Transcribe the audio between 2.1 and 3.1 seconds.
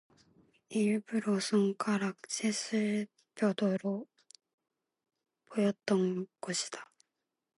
셋을